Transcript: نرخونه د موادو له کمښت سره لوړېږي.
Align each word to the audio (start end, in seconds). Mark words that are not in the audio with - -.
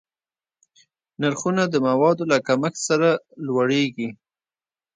نرخونه 1.21 1.63
د 1.69 1.75
موادو 1.87 2.23
له 2.31 2.37
کمښت 2.47 2.79
سره 2.89 3.09
لوړېږي. 3.45 4.09